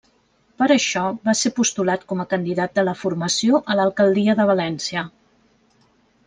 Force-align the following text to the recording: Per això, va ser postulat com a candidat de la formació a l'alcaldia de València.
Per 0.61 0.67
això, 0.75 1.01
va 1.27 1.35
ser 1.41 1.51
postulat 1.59 2.05
com 2.11 2.23
a 2.23 2.25
candidat 2.31 2.73
de 2.79 2.85
la 2.87 2.95
formació 3.03 3.61
a 3.75 3.77
l'alcaldia 3.81 4.37
de 4.41 4.49
València. 4.55 5.05